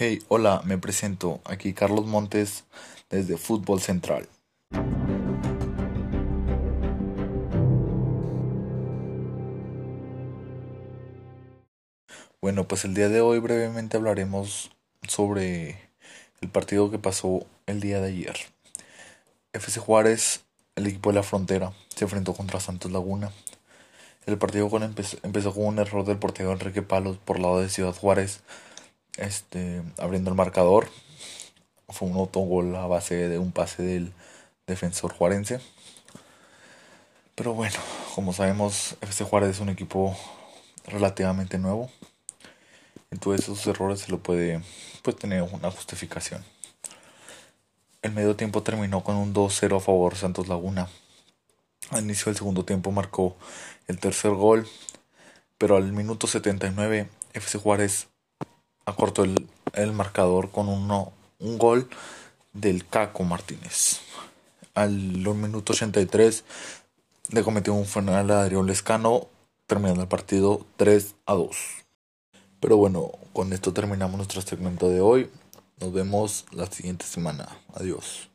[0.00, 1.40] Hey, hola, me presento.
[1.44, 2.62] Aquí Carlos Montes
[3.10, 4.28] desde Fútbol Central.
[12.40, 14.70] Bueno, pues el día de hoy brevemente hablaremos
[15.02, 15.90] sobre
[16.42, 18.36] el partido que pasó el día de ayer.
[19.52, 20.44] FC Juárez,
[20.76, 23.32] el equipo de la frontera, se enfrentó contra Santos Laguna.
[24.26, 27.96] El partido con empezó, con un error del portero Enrique Palos por lado de Ciudad
[27.96, 28.42] Juárez,
[29.18, 30.88] este, abriendo el marcador.
[31.88, 34.12] Fue un autogol a base de un pase del
[34.66, 35.60] defensor juarense.
[37.34, 37.76] Pero bueno,
[38.14, 40.16] como sabemos, FC Juárez es un equipo
[40.86, 41.90] relativamente nuevo.
[43.10, 44.60] En todos esos errores se lo puede
[45.02, 46.44] pues, tener una justificación.
[48.02, 50.88] El medio tiempo terminó con un 2-0 a favor Santos Laguna.
[51.90, 53.36] Al inicio del segundo tiempo marcó
[53.86, 54.68] el tercer gol,
[55.56, 58.08] pero al minuto 79 FC Juárez
[58.88, 61.88] acortó el, el marcador con uno, un gol
[62.52, 64.00] del Caco Martínez.
[64.74, 66.44] Al minuto 83
[67.30, 69.26] le cometió un final a Adrián Lescano,
[69.66, 71.56] terminando el partido 3 a 2.
[72.60, 75.30] Pero bueno, con esto terminamos nuestro segmento de hoy.
[75.80, 77.48] Nos vemos la siguiente semana.
[77.74, 78.28] Adiós.